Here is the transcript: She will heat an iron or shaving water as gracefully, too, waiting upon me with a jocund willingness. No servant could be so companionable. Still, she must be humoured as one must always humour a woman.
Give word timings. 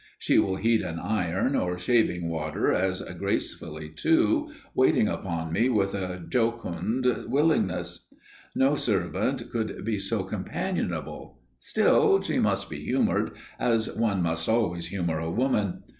She 0.17 0.39
will 0.39 0.55
heat 0.55 0.81
an 0.81 0.97
iron 0.97 1.55
or 1.55 1.77
shaving 1.77 2.27
water 2.27 2.71
as 2.73 3.03
gracefully, 3.19 3.89
too, 3.89 4.49
waiting 4.73 5.07
upon 5.07 5.53
me 5.53 5.69
with 5.69 5.93
a 5.93 6.25
jocund 6.27 7.05
willingness. 7.27 8.07
No 8.55 8.73
servant 8.73 9.51
could 9.51 9.85
be 9.85 9.99
so 9.99 10.23
companionable. 10.23 11.37
Still, 11.59 12.19
she 12.19 12.39
must 12.39 12.67
be 12.67 12.83
humoured 12.83 13.33
as 13.59 13.95
one 13.95 14.23
must 14.23 14.49
always 14.49 14.87
humour 14.87 15.19
a 15.19 15.29
woman. 15.29 15.83